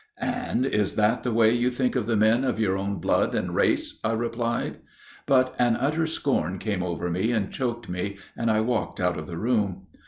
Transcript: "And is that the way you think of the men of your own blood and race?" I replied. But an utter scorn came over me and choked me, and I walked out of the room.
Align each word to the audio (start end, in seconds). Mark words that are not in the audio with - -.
"And 0.19 0.65
is 0.65 0.95
that 0.95 1.21
the 1.21 1.31
way 1.31 1.53
you 1.53 1.69
think 1.69 1.95
of 1.95 2.07
the 2.07 2.17
men 2.17 2.43
of 2.43 2.59
your 2.59 2.75
own 2.75 2.95
blood 2.95 3.35
and 3.35 3.53
race?" 3.53 3.99
I 4.03 4.13
replied. 4.13 4.79
But 5.27 5.53
an 5.59 5.75
utter 5.77 6.07
scorn 6.07 6.57
came 6.57 6.81
over 6.81 7.11
me 7.11 7.31
and 7.31 7.51
choked 7.53 7.87
me, 7.87 8.17
and 8.35 8.49
I 8.49 8.61
walked 8.61 8.99
out 8.99 9.19
of 9.19 9.27
the 9.27 9.37
room. 9.37 9.85